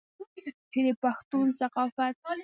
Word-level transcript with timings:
چې 0.71 0.79
د 0.85 0.87
پښتون 1.03 1.47
ثقافت 1.59 2.17